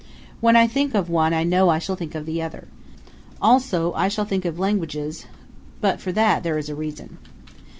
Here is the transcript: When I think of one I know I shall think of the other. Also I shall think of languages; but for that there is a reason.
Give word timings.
When 0.39 0.55
I 0.55 0.65
think 0.65 0.95
of 0.95 1.11
one 1.11 1.31
I 1.31 1.43
know 1.43 1.69
I 1.69 1.77
shall 1.77 1.95
think 1.95 2.15
of 2.15 2.25
the 2.25 2.41
other. 2.41 2.67
Also 3.39 3.93
I 3.93 4.07
shall 4.07 4.25
think 4.25 4.45
of 4.45 4.57
languages; 4.57 5.27
but 5.79 6.01
for 6.01 6.11
that 6.13 6.41
there 6.41 6.57
is 6.57 6.69
a 6.69 6.75
reason. 6.75 7.19